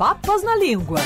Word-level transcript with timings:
Papas 0.00 0.42
na 0.42 0.56
Língua, 0.56 0.98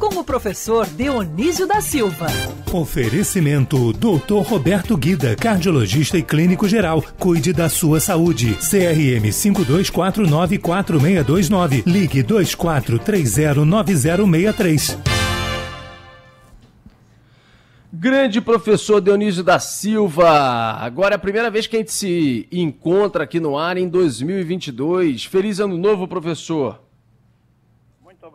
com 0.00 0.18
o 0.18 0.24
professor 0.24 0.84
Dionísio 0.84 1.64
da 1.64 1.80
Silva. 1.80 2.26
Oferecimento 2.72 3.92
Dr. 3.92 4.42
Roberto 4.44 4.96
Guida, 4.96 5.36
cardiologista 5.36 6.18
e 6.18 6.24
clínico 6.24 6.66
geral. 6.66 7.00
Cuide 7.20 7.52
da 7.52 7.68
sua 7.68 8.00
saúde. 8.00 8.54
CRM 8.54 9.30
52494629. 9.30 11.84
Ligue 11.86 12.24
24309063. 12.24 14.98
Grande 17.92 18.40
professor 18.40 19.00
Dionísio 19.00 19.44
da 19.44 19.60
Silva. 19.60 20.78
Agora 20.80 21.14
é 21.14 21.16
a 21.16 21.20
primeira 21.20 21.48
vez 21.48 21.68
que 21.68 21.76
a 21.76 21.78
gente 21.78 21.92
se 21.92 22.48
encontra 22.50 23.22
aqui 23.22 23.38
no 23.38 23.56
ar 23.56 23.76
em 23.76 23.88
2022. 23.88 25.26
Feliz 25.26 25.60
ano 25.60 25.78
novo, 25.78 26.08
professor. 26.08 26.82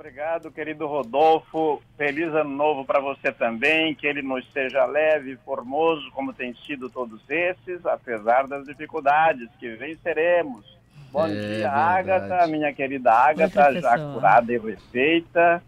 Obrigado, 0.02 0.52
querido 0.52 0.86
Rodolfo. 0.86 1.82
Feliz 1.98 2.28
ano 2.32 2.52
novo 2.52 2.86
para 2.86 3.00
você 3.00 3.32
também. 3.32 3.96
Que 3.96 4.06
ele 4.06 4.22
nos 4.22 4.46
seja 4.54 4.86
leve 4.86 5.32
e 5.32 5.38
formoso, 5.38 6.12
como 6.12 6.32
tem 6.32 6.54
sido 6.68 6.88
todos 6.88 7.20
esses, 7.28 7.84
apesar 7.84 8.46
das 8.48 8.64
dificuldades 8.64 9.50
que 9.60 9.76
venceremos. 9.76 10.64
Bom 11.12 11.26
É 11.26 11.30
dia, 11.32 11.42
verdade. 11.42 12.12
Ágata, 12.12 12.48
minha 12.48 12.72
querida 12.72 13.12
Ágata, 13.12 13.70
Oi, 13.70 13.82
já 13.82 13.98
curada 14.14 14.54
e 14.54 14.60
refeita. 14.60 15.64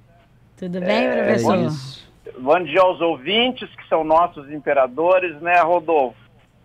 Tudo 0.55 0.79
bem, 0.79 1.05
É, 1.07 1.23
professor? 1.23 1.57
isso. 1.65 2.11
Bom 2.39 2.63
dia 2.63 2.81
aos 2.81 3.01
ouvintes, 3.01 3.67
que 3.75 3.87
são 3.89 4.03
nossos 4.03 4.51
imperadores, 4.51 5.41
né, 5.41 5.59
Rodolfo? 5.61 6.19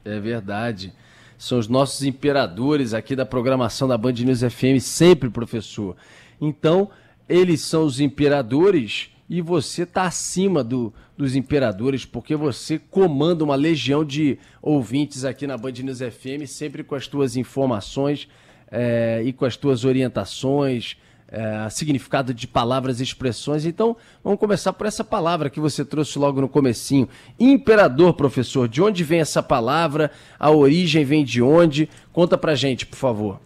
É 0.04 0.20
verdade. 0.20 0.92
São 1.38 1.58
os 1.58 1.66
nossos 1.66 2.02
imperadores 2.04 2.92
aqui 2.92 3.16
da 3.16 3.24
programação 3.24 3.88
da 3.88 3.96
Band 3.96 4.12
News 4.12 4.42
FM, 4.42 4.78
sempre, 4.80 5.30
professor. 5.30 5.96
Então, 6.38 6.90
eles 7.28 7.60
são 7.62 7.84
os 7.84 8.00
imperadores 8.00 9.08
e 9.28 9.40
você 9.40 9.82
está 9.84 10.02
acima 10.04 10.62
do- 10.62 10.92
dos 11.16 11.34
imperadores, 11.34 12.04
porque 12.04 12.36
você 12.36 12.78
comanda 12.78 13.42
uma 13.44 13.54
legião 13.54 14.04
de 14.04 14.38
ouvintes 14.60 15.24
aqui 15.24 15.46
na 15.46 15.56
Band 15.56 15.72
News 15.82 16.00
FM, 16.00 16.46
sempre 16.46 16.82
com 16.84 16.94
as 16.94 17.06
tuas 17.06 17.36
informações 17.36 18.28
eh, 18.76 19.22
e 19.24 19.32
com 19.32 19.44
as 19.44 19.56
tuas 19.56 19.84
orientações, 19.84 20.96
eh, 21.28 21.68
significado 21.70 22.34
de 22.34 22.46
palavras 22.46 22.98
e 22.98 23.04
expressões. 23.04 23.64
Então, 23.64 23.96
vamos 24.22 24.38
começar 24.40 24.72
por 24.72 24.86
essa 24.86 25.04
palavra 25.04 25.48
que 25.48 25.60
você 25.60 25.84
trouxe 25.84 26.18
logo 26.18 26.40
no 26.40 26.48
comecinho. 26.48 27.08
Imperador, 27.38 28.14
professor, 28.14 28.66
de 28.68 28.82
onde 28.82 29.04
vem 29.04 29.20
essa 29.20 29.42
palavra? 29.42 30.10
A 30.38 30.50
origem 30.50 31.04
vem 31.04 31.24
de 31.24 31.40
onde? 31.40 31.88
Conta 32.12 32.36
pra 32.36 32.54
gente, 32.56 32.84
por 32.84 32.96
favor. 32.96 33.40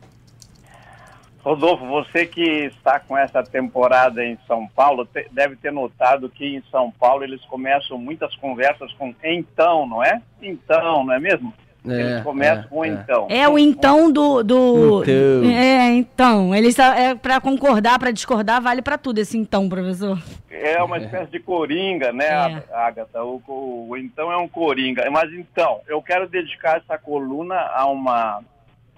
Rodolfo, 1.48 1.86
você 1.86 2.26
que 2.26 2.42
está 2.66 3.00
com 3.00 3.16
essa 3.16 3.42
temporada 3.42 4.24
em 4.24 4.36
São 4.46 4.66
Paulo, 4.68 5.06
te- 5.06 5.26
deve 5.32 5.56
ter 5.56 5.72
notado 5.72 6.28
que 6.28 6.44
em 6.56 6.62
São 6.70 6.90
Paulo 6.90 7.24
eles 7.24 7.42
começam 7.46 7.96
muitas 7.96 8.34
conversas 8.36 8.92
com 8.94 9.14
então, 9.24 9.86
não 9.86 10.04
é? 10.04 10.20
Então, 10.42 11.04
não 11.04 11.12
é 11.14 11.18
mesmo? 11.18 11.52
eles 11.86 12.22
começam 12.22 12.68
com 12.68 12.84
é. 12.84 12.88
então. 12.88 13.26
É 13.30 13.48
o 13.48 13.58
então 13.58 14.12
do. 14.12 14.42
do... 14.42 15.02
Então. 15.04 15.50
É, 15.50 15.90
então. 15.94 16.54
Eles 16.54 16.74
tá- 16.74 16.94
é 16.98 17.14
para 17.14 17.40
concordar, 17.40 17.98
para 17.98 18.10
discordar, 18.10 18.60
vale 18.60 18.82
para 18.82 18.98
tudo 18.98 19.18
esse 19.18 19.38
então, 19.38 19.68
professor. 19.70 20.18
É 20.50 20.82
uma 20.82 20.98
espécie 20.98 21.30
de 21.30 21.40
coringa, 21.40 22.12
né, 22.12 22.26
É. 22.26 22.74
Agatha? 22.74 23.22
O, 23.24 23.40
o- 23.48 23.86
o 23.88 23.96
então 23.96 24.30
é 24.30 24.36
um 24.36 24.48
coringa. 24.48 25.08
Mas 25.10 25.32
então, 25.32 25.80
eu 25.88 26.02
quero 26.02 26.28
dedicar 26.28 26.76
essa 26.76 26.98
coluna 26.98 27.54
a 27.56 27.86
uma, 27.86 28.42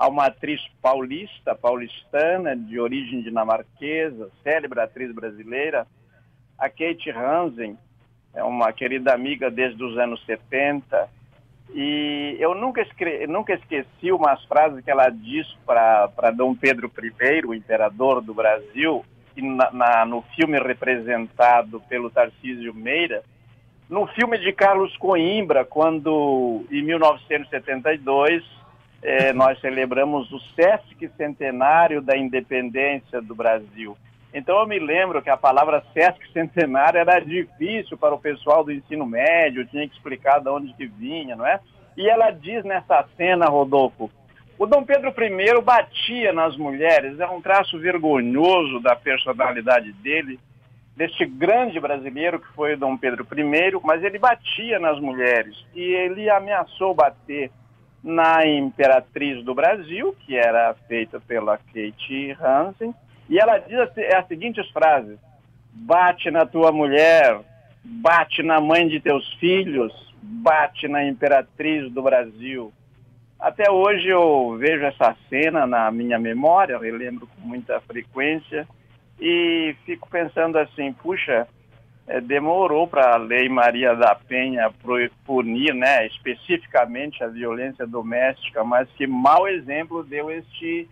a 0.01 0.09
uma 0.09 0.25
atriz 0.29 0.59
paulista, 0.81 1.55
paulistana, 1.55 2.57
de 2.57 2.81
origem 2.81 3.21
dinamarquesa, 3.21 4.31
célebre 4.43 4.81
atriz 4.81 5.15
brasileira, 5.15 5.87
a 6.59 6.71
Kate 6.71 7.11
Hansen. 7.11 7.77
É 8.33 8.43
uma 8.43 8.73
querida 8.73 9.13
amiga 9.13 9.51
desde 9.51 9.85
os 9.85 9.99
anos 9.99 10.25
70. 10.25 11.07
E 11.75 12.35
eu 12.41 12.55
nunca, 12.55 12.81
escre- 12.81 13.27
nunca 13.27 13.53
esqueci 13.53 14.11
umas 14.11 14.43
frases 14.47 14.83
que 14.83 14.91
ela 14.91 15.11
disse 15.11 15.55
para 15.67 16.31
Dom 16.35 16.55
Pedro 16.55 16.91
I, 16.99 17.47
o 17.47 17.53
imperador 17.53 18.23
do 18.23 18.33
Brasil, 18.33 19.05
e 19.37 19.43
na- 19.43 19.71
na- 19.71 20.07
no 20.07 20.23
filme 20.35 20.59
representado 20.59 21.79
pelo 21.91 22.09
Tarcísio 22.09 22.73
Meira, 22.73 23.23
no 23.87 24.07
filme 24.07 24.39
de 24.39 24.51
Carlos 24.51 24.97
Coimbra, 24.97 25.63
quando 25.63 26.65
em 26.71 26.83
1972 26.83 28.60
eh, 29.03 29.33
nós 29.33 29.59
celebramos 29.61 30.31
o 30.33 30.41
Sesc 30.55 31.09
centenário 31.17 32.03
da 32.03 32.17
independência 32.17 33.21
do 33.21 33.35
Brasil. 33.35 33.97
Então 34.33 34.61
eu 34.61 34.67
me 34.67 34.79
lembro 34.79 35.23
que 35.23 35.31
a 35.31 35.37
palavra 35.37 35.83
Sesc 35.93 36.33
centenário 36.33 36.99
era 36.99 37.19
difícil 37.19 37.97
para 37.99 38.15
o 38.15 38.21
pessoal 38.21 38.63
do 38.63 38.73
ensino 38.73 39.07
médio, 39.07 39.67
tinha 39.67 39.89
que 39.89 39.95
explicar 39.95 40.41
de 40.41 40.49
onde 40.49 40.73
que 40.75 40.87
vinha, 40.87 41.35
não 41.35 41.47
é? 41.47 41.61
E 41.97 42.09
ela 42.09 42.31
diz 42.31 42.65
nessa 42.65 43.05
cena, 43.17 43.47
Rodolfo, 43.47 44.11
o 44.59 44.67
Dom 44.67 44.85
Pedro 44.85 45.13
I 45.19 45.61
batia 45.63 46.33
nas 46.33 46.57
mulheres, 46.57 47.19
é 47.19 47.27
um 47.27 47.41
traço 47.41 47.79
vergonhoso 47.79 48.79
da 48.81 48.95
personalidade 48.95 49.91
dele, 49.95 50.39
deste 50.95 51.25
grande 51.25 51.81
brasileiro 51.81 52.39
que 52.39 52.53
foi 52.55 52.77
Dom 52.77 52.97
Pedro 52.97 53.27
I, 53.35 53.81
mas 53.83 54.05
ele 54.05 54.19
batia 54.19 54.79
nas 54.79 55.01
mulheres 55.01 55.57
e 55.75 55.81
ele 55.81 56.29
ameaçou 56.29 56.95
bater 56.95 57.51
na 58.03 58.47
imperatriz 58.47 59.45
do 59.45 59.55
Brasil, 59.55 60.17
que 60.21 60.37
era 60.37 60.75
feita 60.89 61.21
pela 61.21 61.59
Kate 61.59 62.37
Hansen, 62.41 62.95
e 63.29 63.39
ela 63.39 63.59
diz 63.59 63.79
as, 63.79 63.91
as 64.17 64.27
seguintes 64.27 64.69
frases: 64.71 65.19
bate 65.73 66.31
na 66.31 66.47
tua 66.47 66.73
mulher, 66.73 67.41
bate 67.85 68.43
na 68.43 68.61
mãe 68.61 68.89
de 68.89 69.01
teus 69.01 69.33
filhos, 69.35 69.93
bate 70.23 70.89
na 70.89 71.05
imperatriz 71.05 71.91
do 71.93 72.03
Brasil. 72.03 72.73
Até 73.39 73.71
hoje 73.71 74.09
eu 74.09 74.57
vejo 74.59 74.85
essa 74.85 75.17
cena 75.29 75.67
na 75.67 75.91
minha 75.91 76.19
memória, 76.19 76.79
relembro 76.79 77.27
com 77.27 77.49
muita 77.49 77.81
frequência 77.81 78.69
e 79.19 79.75
fico 79.87 80.09
pensando 80.11 80.59
assim, 80.59 80.93
puxa, 80.93 81.49
eh, 82.11 82.21
demorou 82.21 82.89
para 82.89 83.15
a 83.15 83.17
Lei 83.17 83.49
Maria 83.49 83.95
da 83.95 84.17
Penha 84.17 84.69
punir, 85.25 85.73
né, 85.73 86.09
especificamente 86.09 87.23
a 87.23 87.29
violência 87.29 87.87
doméstica, 87.87 88.65
mas 88.65 88.91
que 88.97 89.07
mau 89.07 89.47
exemplo 89.47 90.03
deu 90.03 90.29
este 90.29 90.89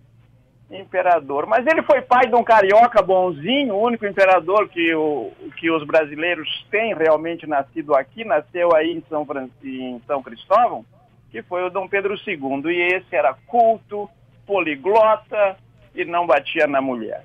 imperador. 0.71 1.45
Mas 1.45 1.67
ele 1.67 1.83
foi 1.83 2.03
pai 2.03 2.29
de 2.29 2.37
um 2.37 2.45
carioca 2.45 3.03
bonzinho, 3.03 3.75
o 3.75 3.83
único 3.83 4.07
imperador 4.07 4.69
que, 4.69 4.95
o, 4.95 5.33
que 5.57 5.69
os 5.69 5.85
brasileiros 5.85 6.49
têm 6.71 6.95
realmente 6.95 7.49
nascido 7.49 7.97
aqui, 7.97 8.25
nasceu 8.25 8.73
aí 8.77 8.93
em 8.93 9.03
São, 9.09 9.27
em 9.65 10.01
São 10.07 10.23
Cristóvão, 10.23 10.85
que 11.33 11.43
foi 11.43 11.65
o 11.65 11.71
Dom 11.71 11.89
Pedro 11.89 12.15
II. 12.15 12.71
E 12.71 12.95
esse 12.95 13.17
era 13.17 13.35
culto, 13.49 14.09
poliglota 14.47 15.57
e 15.97 16.05
não 16.05 16.29
batia 16.29 16.69
na 16.69 16.81
mulher. 16.81 17.25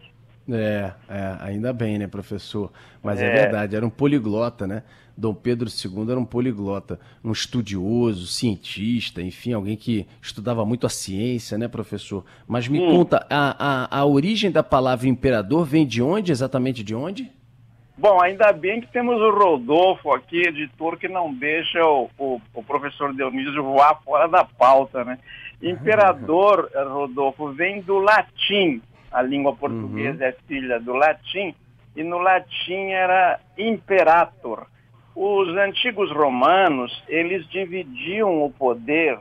É, 0.50 0.92
é, 1.10 1.38
ainda 1.40 1.72
bem, 1.72 1.98
né, 1.98 2.08
professor? 2.08 2.72
Mas 3.02 3.22
é. 3.22 3.28
É. 3.28 3.42
verdade, 3.44 3.76
era 3.76 3.86
um 3.86 3.90
poliglota, 3.90 4.68
né? 4.68 4.84
Dom 5.16 5.34
Pedro 5.34 5.70
II 5.70 6.10
era 6.10 6.20
um 6.20 6.26
poliglota, 6.26 7.00
um 7.24 7.32
estudioso, 7.32 8.26
cientista, 8.26 9.22
enfim, 9.22 9.54
alguém 9.54 9.78
que 9.78 10.08
estudava 10.22 10.66
muito 10.66 10.88
a 10.88 10.90
ciência, 10.90 11.58
né, 11.58 11.68
professor? 11.68 12.26
Mas 12.48 12.68
me 12.68 12.80
Sim. 12.80 12.88
conta, 12.88 13.26
a, 13.30 13.94
a, 13.94 14.00
a 14.00 14.06
origem 14.06 14.52
da 14.52 14.64
palavra 14.64 15.08
imperador 15.08 15.66
vem 15.66 15.86
de 15.86 16.02
onde, 16.02 16.32
exatamente 16.32 16.84
de 16.84 16.96
onde? 16.96 17.32
Bom, 17.96 18.20
ainda 18.20 18.52
bem 18.52 18.82
que 18.82 18.92
temos 18.92 19.22
o 19.22 19.30
Rodolfo 19.30 20.12
aqui, 20.12 20.42
editor, 20.48 20.98
que 20.98 21.08
não 21.08 21.32
deixa 21.32 21.80
o, 21.86 22.10
o, 22.18 22.42
o 22.52 22.64
professor 22.64 23.14
Dionísio 23.14 23.64
voar 23.64 24.02
fora 24.04 24.28
da 24.28 24.44
pauta, 24.44 25.06
né? 25.06 25.20
Imperador, 25.62 26.70
eh, 26.74 26.84
Rodolfo, 26.84 27.54
vem 27.54 27.82
do 27.82 28.00
latim. 28.00 28.82
A 29.14 29.22
língua 29.22 29.56
portuguesa 29.56 30.26
é 30.26 30.32
filha 30.48 30.80
do 30.80 30.94
latim, 30.94 31.54
e 31.96 32.04
no 32.04 32.18
latim 32.18 32.90
era 32.90 33.40
imperator. 33.58 34.66
Os 35.16 35.50
antigos 35.56 36.12
romanos, 36.12 36.92
eles 37.08 37.48
dividiam 37.50 38.44
o 38.44 38.52
poder 38.52 39.20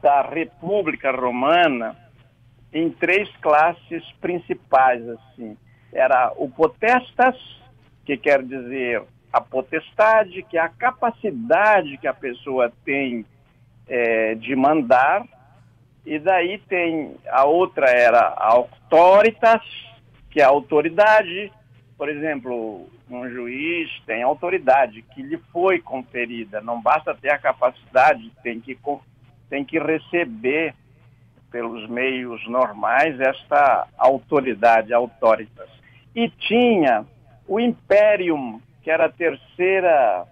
da 0.00 0.22
República 0.22 1.10
Romana 1.10 1.96
em 2.72 2.88
três 2.90 3.28
classes 3.38 4.04
principais, 4.20 5.02
assim. 5.08 5.56
Era 5.92 6.32
o 6.36 6.48
potestas, 6.48 7.36
que 8.04 8.16
quer 8.16 8.42
dizer 8.42 9.02
a 9.32 9.40
potestade, 9.40 10.44
que 10.44 10.56
é 10.56 10.60
a 10.60 10.68
capacidade 10.68 11.98
que 11.98 12.06
a 12.06 12.14
pessoa 12.14 12.72
tem 12.84 13.26
eh, 13.88 14.36
de 14.36 14.54
mandar, 14.54 15.24
e 16.04 16.18
daí 16.18 16.58
tem 16.58 17.16
a 17.28 17.44
outra 17.44 17.88
era 17.88 18.20
a 18.20 18.52
auctoritas, 18.52 19.62
que 20.30 20.40
é 20.40 20.44
a 20.44 20.48
autoridade. 20.48 21.50
Por 21.96 22.08
exemplo, 22.08 22.86
um 23.10 23.28
juiz 23.30 23.90
tem 24.06 24.22
autoridade 24.22 25.02
que 25.02 25.22
lhe 25.22 25.38
foi 25.52 25.80
conferida. 25.80 26.60
Não 26.60 26.80
basta 26.80 27.14
ter 27.14 27.30
a 27.30 27.38
capacidade, 27.38 28.30
tem 28.42 28.60
que, 28.60 28.76
tem 29.48 29.64
que 29.64 29.78
receber 29.78 30.74
pelos 31.50 31.88
meios 31.88 32.46
normais 32.48 33.18
esta 33.20 33.86
autoridade, 33.96 34.92
autoritas. 34.92 35.68
E 36.14 36.28
tinha 36.28 37.06
o 37.46 37.60
Imperium, 37.60 38.60
que 38.82 38.90
era 38.90 39.06
a 39.06 39.12
terceira 39.12 40.26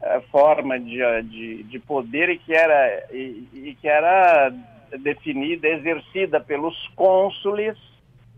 uh, 0.00 0.20
forma 0.30 0.78
de, 0.78 1.22
de, 1.22 1.62
de, 1.62 1.78
poder 1.78 2.28
e 2.28 2.38
que 2.38 2.52
era, 2.52 3.06
e, 3.12 3.48
e 3.52 3.78
que 3.80 3.88
era 3.88 4.52
definida, 4.98 5.68
exercida 5.68 6.40
pelos 6.40 6.76
cônsules 6.94 7.76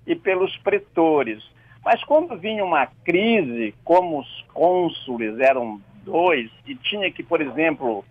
e 0.07 0.15
pelos 0.15 0.57
pretores. 0.59 1.43
Mas 1.85 2.03
quando 2.05 2.37
vinha 2.37 2.65
uma 2.65 2.87
crise, 3.05 3.75
como 3.85 4.21
os 4.21 4.45
cônsules 4.53 5.39
eram 5.39 5.81
dois, 6.05 6.51
e 6.67 6.75
tinha 6.75 7.11
que, 7.11 7.23
por 7.23 7.41
exemplo, 7.41 8.05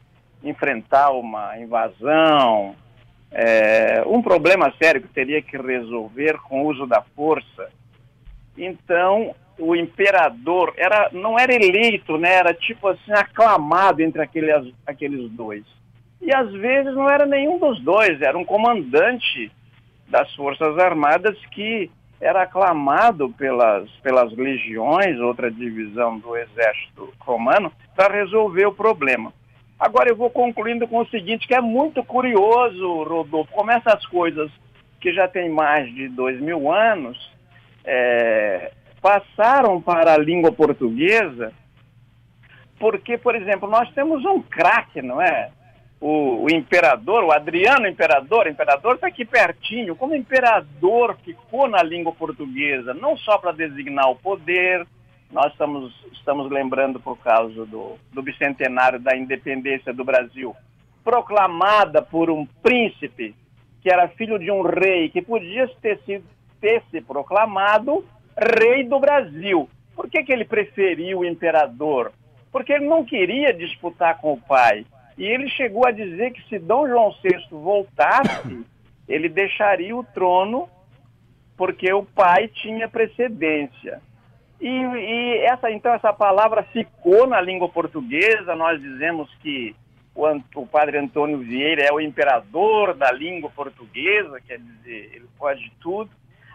enfrentar 0.44 1.12
uma 1.12 1.58
invasão, 1.58 2.76
é, 3.32 4.04
um 4.06 4.22
problema 4.22 4.74
sério 4.82 5.02
que 5.02 5.08
teria 5.08 5.42
que 5.42 5.58
resolver 5.58 6.38
com 6.48 6.64
o 6.64 6.68
uso 6.68 6.86
da 6.86 7.02
força, 7.02 7.70
então 8.58 9.36
o 9.58 9.76
imperador 9.76 10.74
era, 10.78 11.10
não 11.12 11.40
era 11.40 11.54
eleito, 11.54 12.18
né? 12.18 12.34
era 12.34 12.54
tipo 12.54 12.88
assim, 12.88 13.12
aclamado 13.12 14.02
entre 14.02 14.22
aqueles, 14.22 14.74
aqueles 14.86 15.30
dois. 15.32 15.64
E 16.26 16.34
às 16.34 16.52
vezes 16.52 16.96
não 16.96 17.08
era 17.08 17.24
nenhum 17.28 17.60
dos 17.60 17.80
dois, 17.82 18.20
era 18.20 18.36
um 18.36 18.44
comandante 18.44 19.52
das 20.08 20.34
Forças 20.34 20.76
Armadas 20.80 21.38
que 21.52 21.92
era 22.20 22.42
aclamado 22.42 23.30
pelas, 23.30 23.88
pelas 23.98 24.36
legiões, 24.36 25.20
outra 25.20 25.52
divisão 25.52 26.18
do 26.18 26.36
exército 26.36 27.14
romano, 27.20 27.72
para 27.96 28.12
resolver 28.12 28.66
o 28.66 28.74
problema. 28.74 29.32
Agora 29.80 30.10
eu 30.10 30.16
vou 30.16 30.32
concluindo 30.32 30.88
com 30.88 30.98
o 30.98 31.08
seguinte, 31.10 31.48
que 31.48 31.54
é 31.54 31.62
muito 31.62 32.04
curioso, 32.04 33.04
Rodolfo, 33.04 33.52
como 33.52 33.70
essas 33.70 34.04
coisas 34.08 34.50
que 35.00 35.14
já 35.14 35.28
têm 35.28 35.50
mais 35.50 35.94
de 35.94 36.08
dois 36.10 36.42
mil 36.42 36.72
anos 36.72 37.32
é, 37.84 38.72
passaram 39.00 39.80
para 39.80 40.16
a 40.16 40.18
língua 40.18 40.52
portuguesa, 40.52 41.54
porque, 42.80 43.16
por 43.16 43.36
exemplo, 43.36 43.70
nós 43.70 43.92
temos 43.94 44.26
um 44.26 44.42
craque, 44.42 45.04
não 45.04 45.22
é? 45.22 45.52
O, 46.00 46.44
o, 46.44 46.50
imperador, 46.50 47.24
o 47.24 47.32
Adriano 47.32 47.88
Imperador, 47.88 48.48
imperador 48.48 48.96
está 48.96 49.08
aqui 49.08 49.26
pertinho, 49.26 49.96
como 49.96 50.16
imperador 50.16 51.18
ficou 51.24 51.68
na 51.68 51.82
língua 51.82 52.12
portuguesa, 52.12 52.94
não 52.94 53.18
só 53.18 53.38
para 53.38 53.52
designar 53.52 54.10
o 54.10 54.16
poder, 54.16 54.86
nós 55.32 55.52
estamos, 55.52 55.94
estamos 56.14 56.52
lembrando 56.52 57.00
por 57.00 57.18
causa 57.18 57.66
do, 57.66 57.98
do 58.12 58.22
bicentenário 58.22 59.00
da 59.00 59.16
independência 59.16 59.94
do 59.94 60.04
Brasil, 60.04 60.56
proclamada 61.04 62.02
por 62.02 62.30
um 62.30 62.46
príncipe 62.46 63.36
que 63.82 63.92
era 63.92 64.08
filho 64.08 64.40
de 64.40 64.50
um 64.50 64.64
rei, 64.64 65.10
que 65.10 65.22
podia 65.22 65.68
ter, 65.82 66.00
sido, 66.06 66.26
ter 66.60 66.82
se 66.90 67.02
proclamado 67.02 68.04
rei 68.60 68.84
do 68.84 69.00
Brasil. 69.00 69.70
Por 69.96 70.10
que, 70.10 70.24
que 70.24 70.34
ele 70.34 70.44
preferiu 70.44 71.20
o 71.20 71.26
imperador? 71.26 72.12
Porque 72.52 72.74
ele 72.74 72.86
não 72.86 73.06
queria 73.06 73.54
disputar 73.54 74.20
com 74.20 74.34
o 74.34 74.42
pai 74.42 74.86
e 75.18 75.26
ele 75.26 75.50
chegou 75.50 75.88
a 75.88 75.92
dizer 75.92 76.32
que 76.32 76.48
se 76.50 76.60
Dom 76.60 76.88
João 76.88 77.12
VI 77.24 77.46
voltasse, 77.52 78.66
ele 79.08 79.30
deixaria 79.30 79.96
o 79.96 80.04
trono 80.04 80.70
porque 81.56 81.92
o 81.94 82.04
pai 82.04 82.50
tinha 82.50 82.90
precedência. 82.90 84.02
E, 84.60 84.68
e, 84.68 85.38
essa 85.46 85.72
então 85.72 85.94
essa 85.94 86.12
palavra 86.12 86.64
ficou 86.64 87.28
na 87.28 87.40
língua 87.40 87.70
portuguesa. 87.70 88.56
Nós 88.56 88.82
dizemos 88.82 89.34
que 89.42 89.76
o, 90.14 90.26
o, 90.56 90.68
padre 90.68 90.98
Antônio 90.98 91.38
Vieira 91.40 91.84
é 91.84 91.94
o 91.94 92.00
imperador 92.00 92.94
da 92.94 93.12
língua 93.12 93.50
portuguesa, 93.50 94.40
quer 94.42 94.60
dizer, 94.60 95.12
ele 95.14 95.28
pode 95.38 95.72
tudo. 95.82 96.10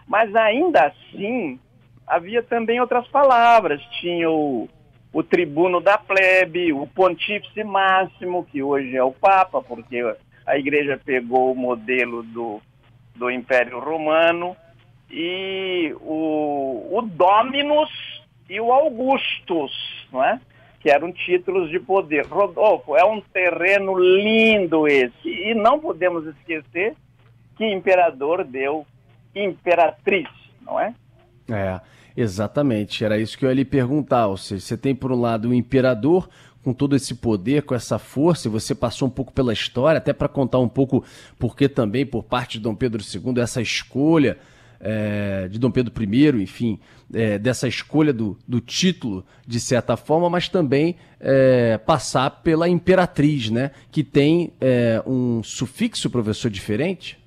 Mas 0.07 0.35
ainda 0.35 0.87
assim 0.87 1.59
havia 2.05 2.43
também 2.43 2.79
outras 2.79 3.07
palavras. 3.07 3.81
Tinha 4.01 4.29
o 4.29 4.67
o 5.13 5.21
tribuno 5.21 5.81
da 5.81 5.97
plebe, 5.97 6.71
o 6.71 6.87
pontífice 6.87 7.63
máximo, 7.63 8.45
que 8.45 8.63
hoje 8.63 8.95
é 8.95 9.03
o 9.03 9.11
Papa, 9.11 9.61
porque 9.61 10.01
a 10.45 10.57
igreja 10.57 10.99
pegou 11.03 11.51
o 11.51 11.55
modelo 11.55 12.23
do, 12.23 12.61
do 13.15 13.29
Império 13.29 13.79
Romano, 13.79 14.55
e 15.09 15.93
o, 15.99 16.87
o 16.91 17.01
Dominus 17.01 17.89
e 18.49 18.59
o 18.59 18.71
Augustus, 18.71 19.71
não 20.11 20.23
é? 20.23 20.39
que 20.81 20.89
eram 20.89 21.11
títulos 21.11 21.69
de 21.69 21.79
poder. 21.79 22.25
Rodolfo, 22.25 22.97
é 22.97 23.05
um 23.05 23.21
terreno 23.21 23.97
lindo 23.97 24.87
esse. 24.87 25.27
E 25.29 25.53
não 25.53 25.79
podemos 25.79 26.25
esquecer 26.25 26.95
que 27.55 27.65
imperador 27.65 28.43
deu 28.43 28.85
imperatriz, 29.35 30.27
não 30.61 30.79
é? 30.79 30.95
É. 31.51 31.81
Exatamente, 32.15 33.05
era 33.05 33.17
isso 33.17 33.37
que 33.37 33.45
eu 33.45 33.49
ia 33.49 33.55
lhe 33.55 33.65
perguntar. 33.65 34.27
Ou 34.27 34.37
seja, 34.37 34.61
você 34.61 34.77
tem 34.77 34.93
por 34.93 35.11
um 35.11 35.19
lado 35.19 35.49
o 35.49 35.53
imperador 35.53 36.29
com 36.63 36.73
todo 36.73 36.95
esse 36.95 37.15
poder, 37.15 37.63
com 37.63 37.73
essa 37.73 37.97
força, 37.97 38.47
e 38.47 38.51
você 38.51 38.75
passou 38.75 39.07
um 39.07 39.11
pouco 39.11 39.31
pela 39.31 39.51
história, 39.51 39.97
até 39.97 40.13
para 40.13 40.27
contar 40.27 40.59
um 40.59 40.69
pouco 40.69 41.03
porque 41.39 41.67
também, 41.67 42.05
por 42.05 42.23
parte 42.23 42.57
de 42.57 42.63
Dom 42.63 42.75
Pedro 42.75 43.01
II, 43.01 43.41
essa 43.41 43.61
escolha 43.61 44.37
é, 44.79 45.47
de 45.47 45.57
Dom 45.57 45.71
Pedro 45.71 45.93
I, 46.03 46.41
enfim, 46.41 46.79
é, 47.13 47.37
dessa 47.39 47.67
escolha 47.67 48.11
do, 48.11 48.37
do, 48.47 48.59
título, 48.59 49.25
de 49.47 49.59
certa 49.59 49.95
forma, 49.95 50.29
mas 50.29 50.49
também 50.49 50.95
é, 51.19 51.77
passar 51.79 52.29
pela 52.43 52.67
imperatriz, 52.67 53.49
né? 53.49 53.71
Que 53.91 54.03
tem 54.03 54.53
um 55.05 55.41
sufixo, 55.43 56.09
professor, 56.09 56.49
diferente? 56.49 57.20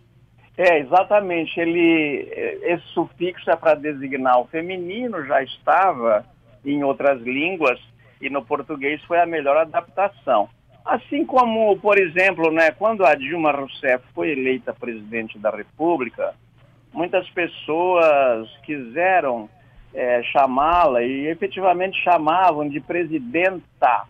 É, 0.56 0.78
exatamente. 0.78 1.58
Ele, 1.58 2.28
esse 2.62 2.86
sufixo 2.88 3.50
é 3.50 3.56
para 3.56 3.74
designar 3.74 4.40
o 4.40 4.46
feminino, 4.46 5.24
já 5.26 5.42
estava 5.42 6.24
em 6.64 6.82
outras 6.82 7.20
línguas 7.22 7.80
e 8.20 8.30
no 8.30 8.44
português 8.44 9.02
foi 9.04 9.20
a 9.20 9.26
melhor 9.26 9.56
adaptação. 9.56 10.48
Assim 10.84 11.24
como, 11.24 11.76
por 11.78 11.98
exemplo, 11.98 12.50
né, 12.50 12.70
quando 12.70 13.04
a 13.04 13.14
Dilma 13.14 13.52
Rousseff 13.52 14.04
foi 14.14 14.30
eleita 14.30 14.72
presidente 14.72 15.38
da 15.38 15.50
República, 15.50 16.34
muitas 16.92 17.28
pessoas 17.30 18.48
quiseram 18.64 19.48
é, 19.94 20.22
chamá-la 20.24 21.02
e 21.02 21.26
efetivamente 21.26 22.02
chamavam 22.02 22.68
de 22.68 22.80
presidenta 22.80 24.04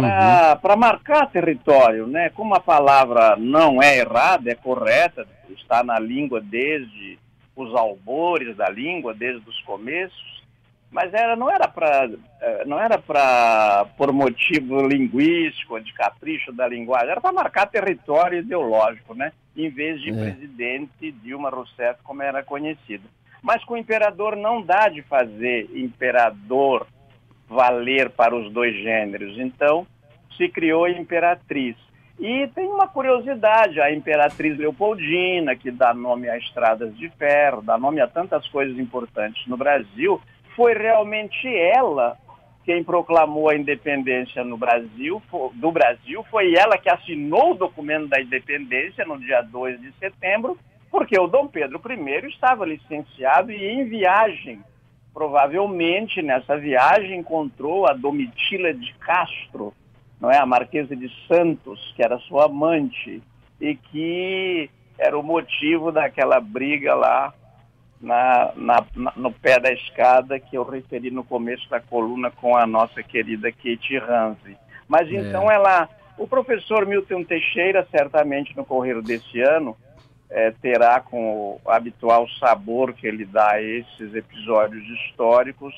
para 0.00 0.74
uhum. 0.74 0.80
marcar 0.80 1.30
território, 1.30 2.06
né? 2.06 2.30
Como 2.30 2.54
a 2.54 2.60
palavra 2.60 3.36
não 3.36 3.82
é 3.82 3.98
errada, 3.98 4.50
é 4.50 4.54
correta, 4.54 5.26
está 5.50 5.84
na 5.84 5.98
língua 5.98 6.40
desde 6.40 7.18
os 7.56 7.74
albores 7.74 8.56
da 8.56 8.68
língua, 8.68 9.14
desde 9.14 9.48
os 9.48 9.60
começos, 9.60 10.42
mas 10.90 11.12
era, 11.12 11.36
não 11.36 11.50
era 11.50 11.68
para 11.68 12.08
eh, 12.40 12.64
não 12.66 12.78
era 12.78 12.98
para 12.98 13.86
por 13.96 14.12
motivo 14.12 14.86
linguístico, 14.86 15.80
de 15.80 15.92
capricho 15.92 16.52
da 16.52 16.66
linguagem, 16.68 17.10
era 17.10 17.20
para 17.20 17.32
marcar 17.32 17.66
território 17.66 18.38
ideológico, 18.38 19.14
né? 19.14 19.32
Em 19.56 19.70
vez 19.70 20.00
de 20.00 20.10
é. 20.10 20.12
presidente 20.12 21.12
Dilma 21.12 21.50
Rousseff, 21.50 22.00
como 22.02 22.22
era 22.22 22.42
conhecido. 22.42 23.08
Mas 23.42 23.62
com 23.64 23.74
o 23.74 23.78
imperador 23.78 24.36
não 24.36 24.62
dá 24.62 24.88
de 24.88 25.02
fazer 25.02 25.68
imperador 25.74 26.86
valer 27.48 28.10
para 28.10 28.34
os 28.34 28.52
dois 28.52 28.74
gêneros. 28.74 29.38
Então, 29.38 29.86
se 30.36 30.48
criou 30.48 30.84
a 30.84 30.90
imperatriz. 30.90 31.76
E 32.18 32.46
tem 32.54 32.68
uma 32.68 32.86
curiosidade, 32.86 33.80
a 33.80 33.92
imperatriz 33.92 34.56
Leopoldina, 34.56 35.56
que 35.56 35.70
dá 35.70 35.92
nome 35.92 36.28
a 36.28 36.38
estradas 36.38 36.96
de 36.96 37.08
ferro, 37.10 37.62
dá 37.62 37.76
nome 37.76 38.00
a 38.00 38.06
tantas 38.06 38.46
coisas 38.48 38.78
importantes 38.78 39.46
no 39.46 39.56
Brasil, 39.56 40.20
foi 40.54 40.74
realmente 40.74 41.48
ela 41.48 42.16
quem 42.64 42.82
proclamou 42.82 43.50
a 43.50 43.56
independência 43.56 44.42
no 44.42 44.56
Brasil, 44.56 45.20
do 45.54 45.70
Brasil, 45.70 46.24
foi 46.30 46.54
ela 46.54 46.78
que 46.78 46.88
assinou 46.88 47.50
o 47.50 47.56
documento 47.56 48.08
da 48.08 48.20
independência 48.20 49.04
no 49.04 49.18
dia 49.18 49.42
2 49.42 49.80
de 49.82 49.92
setembro, 49.98 50.56
porque 50.90 51.18
o 51.18 51.26
Dom 51.26 51.46
Pedro 51.46 51.78
I 51.92 52.26
estava 52.28 52.64
licenciado 52.64 53.52
e 53.52 53.66
em 53.66 53.84
viagem 53.84 54.62
provavelmente 55.14 56.20
nessa 56.20 56.56
viagem 56.56 57.20
encontrou 57.20 57.86
a 57.86 57.92
Domitila 57.92 58.74
de 58.74 58.92
Castro, 58.94 59.72
não 60.20 60.30
é 60.30 60.38
a 60.38 60.46
Marquesa 60.46 60.94
de 60.94 61.10
Santos, 61.26 61.92
que 61.96 62.02
era 62.02 62.18
sua 62.20 62.46
amante 62.46 63.22
e 63.60 63.74
que 63.74 64.70
era 64.98 65.18
o 65.18 65.22
motivo 65.22 65.90
daquela 65.90 66.40
briga 66.40 66.94
lá 66.94 67.34
na, 68.00 68.52
na, 68.54 68.86
na, 68.94 69.12
no 69.16 69.32
pé 69.32 69.58
da 69.58 69.72
escada 69.72 70.38
que 70.38 70.56
eu 70.56 70.62
referi 70.62 71.10
no 71.10 71.24
começo 71.24 71.68
da 71.68 71.80
coluna 71.80 72.30
com 72.30 72.56
a 72.56 72.66
nossa 72.66 73.02
querida 73.02 73.50
Kate 73.50 73.98
Ramsey. 73.98 74.56
Mas 74.86 75.08
é. 75.08 75.14
então 75.14 75.50
ela, 75.50 75.88
o 76.18 76.28
professor 76.28 76.86
Milton 76.86 77.24
Teixeira, 77.24 77.86
certamente 77.90 78.56
no 78.56 78.64
correr 78.64 79.00
desse 79.02 79.40
ano, 79.40 79.76
é, 80.30 80.50
terá 80.50 81.00
com 81.00 81.60
o 81.64 81.70
habitual 81.70 82.28
sabor 82.40 82.92
que 82.92 83.06
ele 83.06 83.24
dá 83.24 83.52
a 83.52 83.62
esses 83.62 84.14
episódios 84.14 84.84
históricos, 84.84 85.74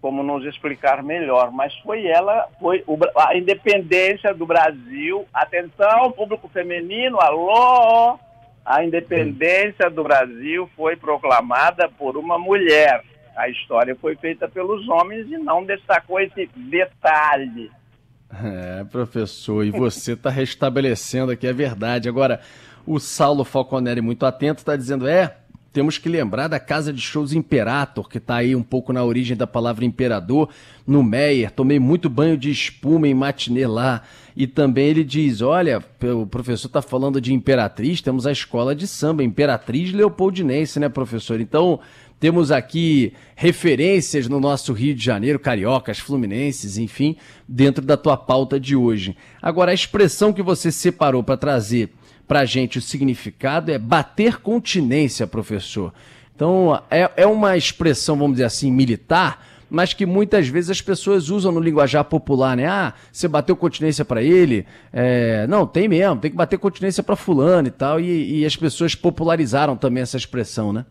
como 0.00 0.22
nos 0.22 0.44
explicar 0.44 1.02
melhor. 1.02 1.50
Mas 1.50 1.74
foi 1.78 2.06
ela, 2.06 2.46
foi 2.60 2.82
o, 2.86 2.98
a 3.16 3.36
independência 3.36 4.32
do 4.34 4.46
Brasil. 4.46 5.26
Atenção, 5.32 6.12
público 6.12 6.48
feminino, 6.48 7.20
alô! 7.20 8.18
A 8.64 8.84
independência 8.84 9.88
do 9.88 10.02
Brasil 10.02 10.68
foi 10.76 10.94
proclamada 10.94 11.88
por 11.88 12.16
uma 12.16 12.38
mulher. 12.38 13.02
a 13.34 13.48
história 13.48 13.96
foi 13.96 14.16
feita 14.16 14.48
pelos 14.48 14.88
homens 14.88 15.26
e 15.30 15.38
não 15.38 15.64
destacou 15.64 16.20
esse 16.20 16.50
detalhe. 16.54 17.70
É, 18.30 18.84
professor, 18.84 19.64
e 19.64 19.70
você 19.70 20.12
está 20.12 20.28
restabelecendo 20.28 21.32
aqui 21.32 21.46
a 21.46 21.52
verdade. 21.52 22.08
Agora, 22.08 22.40
o 22.86 22.98
Saulo 22.98 23.42
Falconeri, 23.42 24.02
muito 24.02 24.26
atento, 24.26 24.58
está 24.58 24.76
dizendo: 24.76 25.08
é, 25.08 25.34
temos 25.78 25.96
que 25.96 26.08
lembrar 26.08 26.48
da 26.48 26.58
casa 26.58 26.92
de 26.92 27.00
shows 27.00 27.32
Imperator, 27.32 28.08
que 28.08 28.18
está 28.18 28.34
aí 28.34 28.56
um 28.56 28.64
pouco 28.64 28.92
na 28.92 29.04
origem 29.04 29.36
da 29.36 29.46
palavra 29.46 29.84
imperador, 29.84 30.48
no 30.84 31.04
Meyer. 31.04 31.52
Tomei 31.52 31.78
muito 31.78 32.10
banho 32.10 32.36
de 32.36 32.50
espuma 32.50 33.06
em 33.06 33.14
matinê 33.14 33.64
lá. 33.64 34.02
E 34.36 34.48
também 34.48 34.88
ele 34.88 35.04
diz: 35.04 35.40
olha, 35.40 35.80
o 36.02 36.26
professor 36.26 36.66
está 36.66 36.82
falando 36.82 37.20
de 37.20 37.32
imperatriz, 37.32 38.02
temos 38.02 38.26
a 38.26 38.32
escola 38.32 38.74
de 38.74 38.88
samba, 38.88 39.22
Imperatriz 39.22 39.92
Leopoldinense, 39.92 40.80
né, 40.80 40.88
professor? 40.88 41.40
Então, 41.40 41.78
temos 42.18 42.50
aqui 42.50 43.12
referências 43.36 44.26
no 44.26 44.40
nosso 44.40 44.72
Rio 44.72 44.96
de 44.96 45.04
Janeiro, 45.04 45.38
cariocas, 45.38 46.00
fluminenses, 46.00 46.76
enfim, 46.76 47.14
dentro 47.46 47.86
da 47.86 47.96
tua 47.96 48.16
pauta 48.16 48.58
de 48.58 48.74
hoje. 48.74 49.16
Agora, 49.40 49.70
a 49.70 49.74
expressão 49.74 50.32
que 50.32 50.42
você 50.42 50.72
separou 50.72 51.22
para 51.22 51.36
trazer 51.36 51.90
para 52.28 52.40
a 52.40 52.44
gente 52.44 52.78
o 52.78 52.82
significado 52.82 53.72
é 53.72 53.78
bater 53.78 54.36
continência, 54.36 55.26
professor. 55.26 55.92
Então, 56.36 56.80
é, 56.90 57.10
é 57.16 57.26
uma 57.26 57.56
expressão, 57.56 58.16
vamos 58.16 58.34
dizer 58.34 58.44
assim, 58.44 58.70
militar, 58.70 59.44
mas 59.70 59.92
que 59.92 60.06
muitas 60.06 60.46
vezes 60.46 60.70
as 60.70 60.80
pessoas 60.80 61.30
usam 61.30 61.50
no 61.50 61.58
linguajar 61.58 62.04
popular, 62.04 62.56
né? 62.56 62.66
Ah, 62.66 62.92
você 63.10 63.26
bateu 63.26 63.56
continência 63.56 64.04
para 64.04 64.22
ele? 64.22 64.66
É, 64.92 65.46
não, 65.46 65.66
tem 65.66 65.88
mesmo, 65.88 66.20
tem 66.20 66.30
que 66.30 66.36
bater 66.36 66.58
continência 66.58 67.02
para 67.02 67.16
fulano 67.16 67.68
e 67.68 67.70
tal, 67.70 67.98
e, 67.98 68.40
e 68.40 68.46
as 68.46 68.56
pessoas 68.56 68.94
popularizaram 68.94 69.76
também 69.76 70.02
essa 70.02 70.16
expressão, 70.16 70.72
né? 70.72 70.86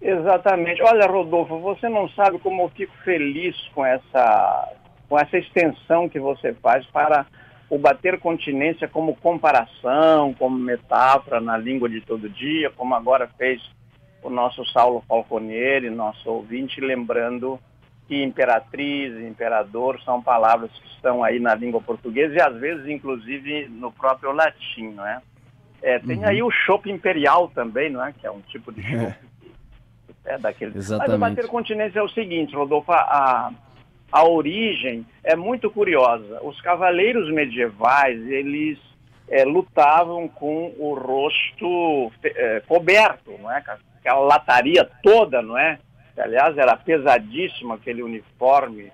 Exatamente. 0.00 0.82
Olha, 0.82 1.06
Rodolfo, 1.06 1.58
você 1.58 1.88
não 1.88 2.08
sabe 2.10 2.38
como 2.38 2.62
eu 2.62 2.68
fico 2.70 2.92
feliz 3.04 3.54
com 3.74 3.84
essa, 3.84 4.68
com 5.08 5.18
essa 5.18 5.36
extensão 5.36 6.08
que 6.08 6.18
você 6.18 6.54
faz 6.54 6.86
para 6.86 7.26
o 7.70 7.78
bater 7.78 8.18
continência 8.18 8.88
como 8.88 9.16
comparação, 9.16 10.34
como 10.34 10.58
metáfora 10.58 11.40
na 11.40 11.56
língua 11.56 11.88
de 11.88 12.00
todo 12.00 12.28
dia, 12.28 12.68
como 12.70 12.94
agora 12.94 13.30
fez 13.38 13.62
o 14.22 14.28
nosso 14.28 14.66
Saulo 14.66 15.02
Falconieri, 15.08 15.88
nosso 15.88 16.28
ouvinte, 16.28 16.80
lembrando 16.80 17.58
que 18.08 18.22
imperatriz, 18.22 19.14
imperador 19.24 20.00
são 20.02 20.20
palavras 20.20 20.70
que 20.72 20.88
estão 20.88 21.22
aí 21.22 21.38
na 21.38 21.54
língua 21.54 21.80
portuguesa 21.80 22.34
e 22.34 22.40
às 22.40 22.56
vezes, 22.56 22.88
inclusive, 22.88 23.68
no 23.68 23.92
próprio 23.92 24.32
latim, 24.32 24.88
não 24.88 25.06
é? 25.06 25.20
é 25.80 25.98
tem 26.00 26.18
uhum. 26.18 26.26
aí 26.26 26.42
o 26.42 26.50
chopp 26.50 26.90
imperial 26.90 27.48
também, 27.54 27.88
não 27.88 28.04
é? 28.04 28.12
Que 28.12 28.26
é 28.26 28.30
um 28.30 28.40
tipo 28.40 28.72
de 28.72 28.82
chopp 28.82 29.14
é 30.24 30.38
daquele. 30.38 30.76
Exatamente. 30.76 31.18
Mas 31.18 31.30
o 31.30 31.36
bater 31.36 31.48
continência 31.48 32.00
é 32.00 32.02
o 32.02 32.08
seguinte, 32.08 32.54
Rodolfo, 32.54 32.92
a, 32.92 33.52
a 34.10 34.24
origem 34.24 35.06
é 35.22 35.36
muito 35.36 35.70
curiosa. 35.70 36.40
Os 36.42 36.60
cavaleiros 36.60 37.30
medievais, 37.32 38.18
eles 38.28 38.78
é, 39.28 39.44
lutavam 39.44 40.28
com 40.28 40.72
o 40.78 40.94
rosto 40.94 42.10
é, 42.24 42.60
coberto, 42.66 43.32
não 43.40 43.50
é? 43.50 43.62
Aquela 43.98 44.20
lataria 44.20 44.88
toda, 45.02 45.40
não 45.40 45.56
é? 45.56 45.78
Que, 46.14 46.20
aliás, 46.20 46.56
era 46.58 46.76
pesadíssimo 46.76 47.74
aquele 47.74 48.02
uniforme 48.02 48.90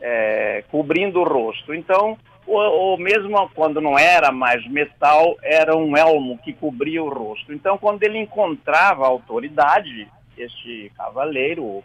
é, 0.00 0.64
cobrindo 0.70 1.20
o 1.20 1.24
rosto. 1.24 1.72
Então, 1.72 2.18
ou, 2.46 2.96
mesmo 2.96 3.48
quando 3.54 3.80
não 3.80 3.98
era 3.98 4.30
mais 4.30 4.66
metal, 4.68 5.36
era 5.42 5.76
um 5.76 5.96
elmo 5.96 6.38
que 6.38 6.52
cobria 6.52 7.02
o 7.02 7.08
rosto. 7.08 7.52
Então, 7.52 7.76
quando 7.76 8.02
ele 8.02 8.18
encontrava 8.18 9.04
a 9.04 9.08
autoridade, 9.08 10.08
este 10.38 10.92
cavaleiro, 10.96 11.82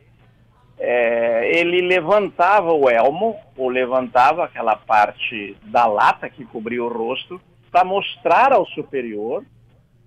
é, 0.84 1.60
ele 1.60 1.80
levantava 1.80 2.74
o 2.74 2.90
elmo, 2.90 3.36
ou 3.56 3.70
levantava 3.70 4.44
aquela 4.44 4.76
parte 4.76 5.56
da 5.66 5.86
lata 5.86 6.28
que 6.28 6.44
cobria 6.44 6.84
o 6.84 6.88
rosto, 6.88 7.40
para 7.72 7.86
mostrar 7.86 8.52
ao 8.52 8.66
superior 8.66 9.46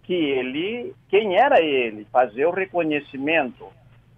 que 0.03 0.13
ele, 0.13 0.93
quem 1.09 1.37
era 1.37 1.63
ele, 1.63 2.05
fazer 2.13 2.45
o 2.47 2.51
reconhecimento. 2.51 3.67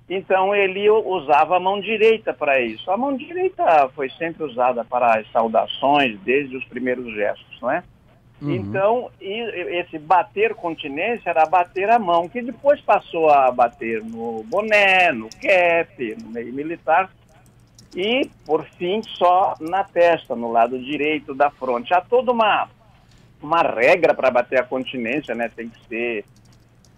Então 0.08 0.54
ele 0.54 0.88
usava 0.88 1.58
a 1.58 1.60
mão 1.60 1.78
direita 1.78 2.32
para 2.32 2.58
isso. 2.58 2.90
A 2.90 2.96
mão 2.96 3.14
direita 3.14 3.90
foi 3.94 4.08
sempre 4.10 4.42
usada 4.42 4.82
para 4.82 5.18
as 5.18 5.30
saudações 5.32 6.18
desde 6.20 6.56
os 6.56 6.64
primeiros 6.64 7.12
gestos, 7.14 7.60
não 7.60 7.70
é? 7.70 7.84
Uhum. 8.40 8.50
Então, 8.54 9.10
esse 9.20 9.98
bater 9.98 10.54
continência 10.54 11.30
era 11.30 11.46
bater 11.46 11.88
a 11.88 11.98
mão, 11.98 12.28
que 12.28 12.42
depois 12.42 12.80
passou 12.80 13.30
a 13.30 13.50
bater 13.50 14.04
no 14.04 14.44
boné, 14.44 15.10
no 15.10 15.28
cap, 15.30 16.16
no 16.22 16.30
meio 16.30 16.52
militar, 16.52 17.10
e, 17.94 18.28
por 18.44 18.64
fim, 18.76 19.00
só 19.02 19.54
na 19.58 19.82
testa, 19.84 20.36
no 20.36 20.52
lado 20.52 20.78
direito 20.78 21.34
da 21.34 21.50
fronte. 21.50 21.94
Há 21.94 22.02
toda 22.02 22.30
uma, 22.30 22.68
uma 23.42 23.62
regra 23.62 24.12
para 24.12 24.30
bater 24.30 24.60
a 24.60 24.64
continência, 24.64 25.34
né? 25.34 25.50
Tem 25.54 25.70
que 25.70 25.80
ser 25.88 26.24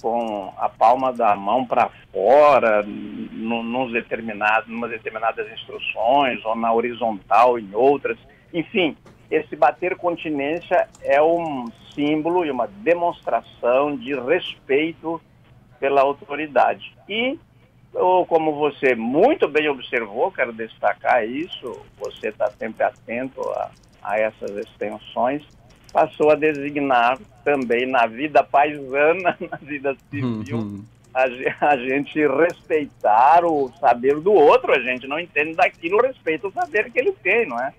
com 0.03 0.53
a 0.57 0.69
palma 0.69 1.13
da 1.13 1.37
mão 1.37 1.65
para 1.65 1.89
fora, 2.13 2.83
no, 2.85 3.63
nos 3.63 3.93
determinados, 3.93 4.69
numas 4.69 4.91
determinadas 4.91 5.51
instruções, 5.53 6.45
ou 6.45 6.57
na 6.57 6.73
horizontal 6.73 7.61
em 7.61 7.73
outras. 7.75 8.19
Enfim, 8.53 8.97
esse 9.31 9.55
bater 9.55 9.97
continência 9.97 10.89
é 11.03 11.23
um 11.23 11.71
símbolo 11.95 12.45
e 12.45 12.51
uma 12.51 12.67
demonstração 12.67 13.97
de 13.97 14.15
respeito 14.19 15.21
pela 15.79 16.01
autoridade. 16.01 16.95
E, 17.09 17.39
como 18.27 18.55
você 18.55 18.95
muito 18.95 19.47
bem 19.49 19.69
observou, 19.69 20.33
quero 20.33 20.53
destacar 20.53 21.27
isso, 21.27 21.81
você 21.99 22.29
está 22.29 22.51
sempre 22.53 22.85
atento 22.85 23.41
a, 23.51 23.71
a 24.03 24.19
essas 24.19 24.51
extensões, 24.57 25.43
passou 25.93 26.31
a 26.31 26.35
designar 26.35 27.19
também 27.45 27.87
na 27.87 28.07
vida 28.07 28.43
paisana, 28.43 29.37
na 29.51 29.57
vida 29.59 29.97
civil, 30.11 30.57
uhum. 30.57 30.85
a, 31.13 31.25
a, 31.67 31.77
gente 31.77 32.19
respeitar 32.27 33.45
o 33.45 33.71
saber 33.79 34.21
do 34.21 34.33
outro, 34.33 34.73
a 34.73 34.81
gente 34.81 35.07
não 35.07 35.19
entende 35.19 35.55
daquilo, 35.55 36.01
respeita 36.01 36.49
o 36.49 36.53
saber 36.53 36.91
que 36.91 36.99
ele 36.99 37.13
tem, 37.13 37.47
não 37.47 37.59
é? 37.61 37.73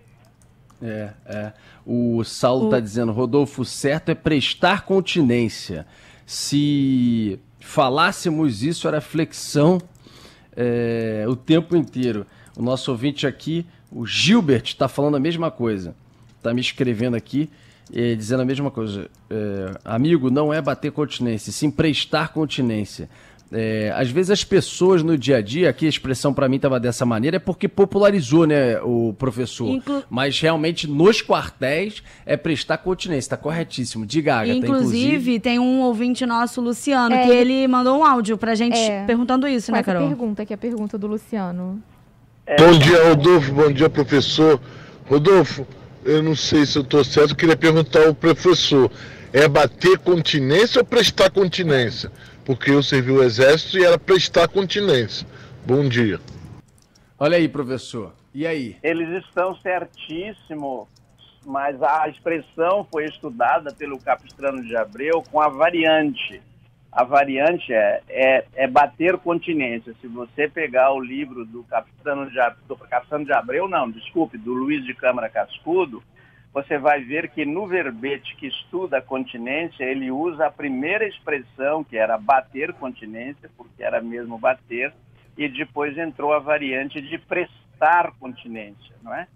É, 0.82 1.10
é. 1.26 1.54
O 1.86 2.24
Saulo 2.24 2.66
está 2.66 2.80
dizendo, 2.80 3.12
Rodolfo, 3.12 3.66
certo 3.66 4.10
é 4.10 4.16
prestar 4.16 4.84
continência. 4.84 5.86
Se 6.26 7.40
falássemos 7.60 8.64
isso, 8.64 8.88
era 8.88 9.02
flexão 9.02 9.80
é, 10.56 11.26
o 11.28 11.36
tempo 11.36 11.76
inteiro. 11.76 12.26
O 12.56 12.62
nosso 12.62 12.92
ouvinte 12.92 13.26
aqui, 13.26 13.66
o 13.92 14.06
Gilbert, 14.06 14.64
está 14.66 14.88
falando 14.88 15.16
a 15.16 15.20
mesma 15.20 15.50
coisa. 15.50 15.96
Está 16.38 16.54
me 16.54 16.62
escrevendo 16.62 17.16
aqui, 17.16 17.50
é, 17.94 18.16
dizendo 18.16 18.42
a 18.42 18.46
mesma 18.46 18.70
coisa. 18.70 19.10
É, 19.30 19.72
amigo, 19.84 20.30
não 20.30 20.54
é 20.54 20.62
bater 20.62 20.92
continência, 20.92 21.52
sim 21.52 21.72
prestar 21.72 22.30
continência. 22.30 23.10
É, 23.52 23.92
às 23.96 24.12
vezes 24.12 24.30
as 24.30 24.44
pessoas 24.44 25.02
no 25.02 25.18
dia 25.18 25.38
a 25.38 25.42
dia, 25.42 25.70
aqui 25.70 25.88
a 25.88 25.90
expressão 25.90 26.32
para 26.32 26.48
mim 26.48 26.58
estava 26.58 26.80
dessa 26.80 27.04
maneira, 27.06 27.38
é 27.38 27.40
porque 27.40 27.68
popularizou, 27.68 28.46
né, 28.46 28.80
o 28.82 29.14
professor. 29.18 29.68
Inclu... 29.70 30.04
Mas 30.10 30.40
realmente 30.40 30.88
nos 30.88 31.22
quartéis 31.22 32.04
é 32.26 32.38
prestar 32.38 32.78
continência, 32.78 33.20
está 33.20 33.38
corretíssimo. 33.38 34.06
Diga, 34.06 34.36
Agatha, 34.36 34.54
inclusive, 34.54 35.08
inclusive, 35.08 35.40
tem 35.40 35.58
um 35.58 35.82
ouvinte 35.82 36.26
nosso, 36.26 36.62
Luciano, 36.62 37.16
é, 37.16 37.26
que 37.26 37.32
ele 37.32 37.68
mandou 37.68 38.00
um 38.00 38.06
áudio 38.06 38.38
pra 38.38 38.54
gente 38.54 38.78
é, 38.78 39.04
perguntando 39.06 39.48
isso, 39.48 39.72
né, 39.72 39.82
Carol? 39.82 40.08
pergunta, 40.08 40.46
que 40.46 40.54
é 40.54 40.56
a 40.56 40.58
pergunta 40.58 40.98
do 40.98 41.08
Luciano. 41.08 41.82
É. 42.46 42.56
Bom 42.56 42.78
dia, 42.78 43.10
Rodolfo, 43.10 43.52
bom 43.54 43.72
dia, 43.72 43.90
professor. 43.90 44.62
Rodolfo, 45.08 45.66
eu 46.06 46.22
não 46.22 46.36
sei 46.36 46.68
se 46.68 46.78
eu 46.78 46.84
estou 46.84 47.04
certo, 47.04 47.32
eu 47.32 47.36
queria 47.36 47.58
perguntar 47.58 48.06
ao 48.06 48.14
professor, 48.14 48.92
é 49.34 49.48
bater 49.48 49.98
continência 49.98 50.80
ou 50.80 50.86
prestar 50.86 51.32
continência? 51.32 52.12
Porque 52.50 52.72
eu 52.72 52.82
servi 52.82 53.12
o 53.12 53.22
exército 53.22 53.78
e 53.78 53.86
era 53.86 54.00
prestar 54.00 54.48
continência. 54.48 55.28
Bom 55.68 55.88
dia. 55.88 56.20
Olha 57.20 57.38
aí, 57.38 57.48
professor. 57.48 58.12
E 58.34 58.48
aí? 58.48 58.76
Eles 58.82 59.24
estão 59.24 59.56
certíssimos, 59.58 60.88
mas 61.46 61.80
a 61.84 62.10
expressão 62.10 62.88
foi 62.90 63.06
estudada 63.06 63.72
pelo 63.72 64.00
Capistrano 64.00 64.64
de 64.64 64.76
Abreu 64.76 65.24
com 65.32 65.40
a 65.40 65.48
variante. 65.48 66.42
A 66.92 67.04
variante 67.04 67.72
é, 67.72 68.02
é, 68.10 68.46
é 68.56 68.68
bater 68.68 69.16
continência. 69.20 69.94
Se 70.02 70.08
você 70.08 70.48
pegar 70.48 70.92
o 70.92 71.00
livro 71.00 71.46
do 71.46 71.64
Capistrano 71.66 72.32
de, 72.32 72.40
do 72.68 72.76
Capistrano 72.76 73.26
de 73.26 73.32
Abreu, 73.32 73.68
não, 73.68 73.92
desculpe, 73.92 74.40
do 74.40 74.54
Luiz 74.54 74.84
de 74.84 74.96
Câmara 74.96 75.30
Cascudo, 75.30 76.02
você 76.54 76.78
vai 76.78 77.04
ver 77.04 77.30
que 77.30 77.46
no 77.46 77.68
verbete 77.68 78.36
que 78.36 78.48
estuda 78.48 78.98
a 78.98 79.02
continência, 79.02 79.84
ele 79.84 80.10
usa 80.10 80.48
a 80.48 80.52
primeira 80.52 81.08
expressão, 81.08 81.84
que 81.84 81.98
era 81.98 82.18
bater 82.18 82.74
continência, 82.74 83.50
porque 83.56 83.84
era 83.84 84.02
mesmo 84.02 84.38
bater, 84.38 84.94
e 85.38 85.48
depois 85.48 85.98
entrou 85.98 86.34
a 86.34 86.40
variante 86.40 87.00
de 87.02 87.18
prestar 87.18 88.14
continência, 88.20 88.96
não 89.04 89.14
é? 89.14 89.28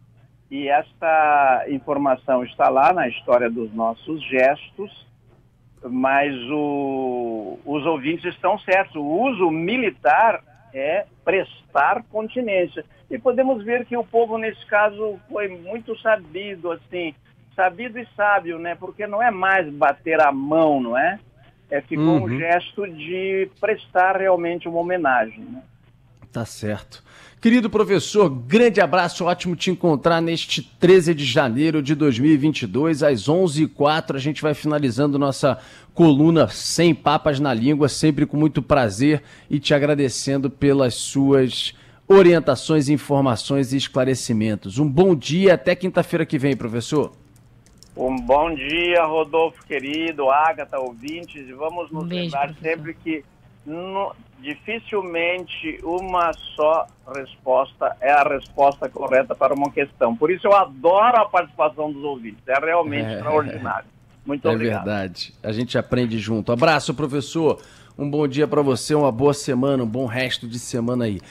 E 0.50 0.68
esta 0.68 1.66
informação 1.70 2.44
está 2.44 2.70
lá 2.70 2.94
na 2.94 3.08
história 3.08 3.50
dos 3.50 3.74
nossos 3.74 4.22
gestos, 4.28 5.08
mas 5.84 6.34
o, 6.52 7.60
os 7.66 7.86
ouvintes 7.86 8.26
estão 8.26 8.58
certos. 8.60 8.96
O 8.96 9.04
uso 9.04 9.50
militar 9.50 10.44
é 10.74 11.06
prestar 11.24 12.04
continência. 12.12 12.84
E 13.10 13.18
podemos 13.18 13.64
ver 13.64 13.86
que 13.86 13.96
o 13.96 14.04
povo, 14.04 14.38
nesse 14.38 14.66
caso, 14.66 15.20
foi 15.30 15.48
muito 15.48 15.98
sabido, 16.00 16.72
assim, 16.72 17.14
sabido 17.56 18.00
e 18.00 18.08
sábio, 18.16 18.58
né? 18.58 18.76
Porque 18.76 19.06
não 19.06 19.22
é 19.22 19.30
mais 19.30 19.72
bater 19.72 20.20
a 20.22 20.32
mão, 20.32 20.82
não 20.82 20.98
é? 20.98 21.20
é 21.70 21.82
ficou 21.82 22.06
uhum. 22.06 22.24
um 22.24 22.38
gesto 22.38 22.88
de 22.88 23.50
prestar 23.60 24.18
realmente 24.18 24.68
uma 24.68 24.80
homenagem, 24.80 25.40
né? 25.40 25.64
Tá 26.32 26.46
certo. 26.46 27.04
Querido 27.44 27.70
professor, 27.70 28.30
grande 28.30 28.80
abraço, 28.80 29.26
ótimo 29.26 29.54
te 29.54 29.70
encontrar 29.70 30.22
neste 30.22 30.62
13 30.62 31.14
de 31.14 31.26
janeiro 31.26 31.82
de 31.84 31.94
2022, 31.94 33.04
às 33.04 33.28
11h04. 33.28 34.16
A 34.16 34.18
gente 34.18 34.42
vai 34.42 34.54
finalizando 34.54 35.20
nossa 35.20 35.60
coluna 35.94 36.48
Sem 36.48 36.96
Papas 36.96 37.42
na 37.42 37.54
Língua, 37.54 37.90
sempre 37.90 38.26
com 38.26 38.38
muito 38.38 38.62
prazer 38.62 39.22
e 39.50 39.60
te 39.60 39.74
agradecendo 39.74 40.50
pelas 40.50 40.94
suas 40.94 41.76
orientações, 42.08 42.88
informações 42.88 43.74
e 43.74 43.78
esclarecimentos. 43.78 44.80
Um 44.80 44.90
bom 44.90 45.14
dia, 45.14 45.56
até 45.56 45.76
quinta-feira 45.76 46.26
que 46.26 46.40
vem, 46.40 46.56
professor. 46.56 47.12
Um 47.94 48.16
bom 48.16 48.56
dia, 48.56 49.04
Rodolfo 49.04 49.66
querido, 49.66 50.30
Agatha, 50.30 50.80
ouvintes, 50.80 51.46
e 51.46 51.52
vamos 51.52 51.92
nos 51.92 52.06
um 52.06 52.08
lembrar 52.08 52.56
sempre 52.62 52.94
que 52.94 53.22
no, 53.66 54.14
dificilmente 54.44 55.80
uma 55.84 56.34
só 56.34 56.86
resposta 57.16 57.96
é 58.02 58.12
a 58.12 58.24
resposta 58.24 58.90
correta 58.90 59.34
para 59.34 59.54
uma 59.54 59.72
questão. 59.72 60.16
Por 60.16 60.30
isso 60.30 60.46
eu 60.46 60.54
adoro 60.54 61.18
a 61.18 61.26
participação 61.26 61.92
dos 61.92 62.04
ouvintes, 62.04 62.46
é 62.48 62.60
realmente 62.60 63.06
é, 63.06 63.14
extraordinário. 63.16 63.88
Muito 64.26 64.48
é 64.48 64.52
obrigado. 64.52 64.82
É 64.82 64.92
verdade, 64.92 65.34
a 65.42 65.52
gente 65.54 65.78
aprende 65.78 66.20
junto. 66.20 66.52
Abraço, 66.52 66.94
professor. 66.94 67.62
Um 67.98 68.10
bom 68.10 68.28
dia 68.28 68.48
para 68.48 68.62
você, 68.62 68.94
uma 68.94 69.12
boa 69.12 69.34
semana, 69.34 69.84
um 69.84 69.88
bom 69.88 70.06
resto 70.06 70.48
de 70.48 70.60
semana 70.60 71.06
aí. 71.06 71.22